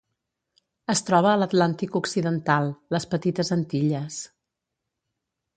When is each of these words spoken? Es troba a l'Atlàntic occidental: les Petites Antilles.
Es 0.93 1.03
troba 1.09 1.29
a 1.33 1.35
l'Atlàntic 1.41 1.99
occidental: 2.01 2.71
les 2.97 3.07
Petites 3.15 3.53
Antilles. 3.59 4.21